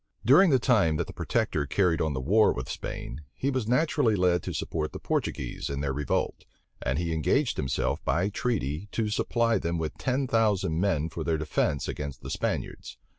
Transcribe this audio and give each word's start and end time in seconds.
During 0.25 0.49
the 0.49 0.57
time 0.57 0.95
that 0.95 1.05
the 1.05 1.13
protector 1.13 1.67
carried 1.67 2.01
on 2.01 2.13
the 2.15 2.19
war 2.19 2.51
with 2.53 2.67
Spain, 2.67 3.21
he 3.35 3.51
was 3.51 3.67
naturally 3.67 4.15
led 4.15 4.41
to 4.41 4.51
support 4.51 4.93
the 4.93 4.99
Portuguese 4.99 5.69
in 5.69 5.81
their 5.81 5.93
revolt; 5.93 6.43
and 6.81 6.97
he 6.97 7.13
engaged 7.13 7.57
himself 7.57 8.03
by 8.03 8.29
treaty 8.29 8.89
to 8.93 9.09
supply 9.09 9.59
them 9.59 9.77
with 9.77 9.95
ten 9.99 10.25
thousand 10.25 10.79
men 10.81 11.07
for 11.09 11.23
their 11.23 11.37
defence 11.37 11.87
against 11.87 12.23
the 12.23 12.31
Spaniards. 12.31 12.97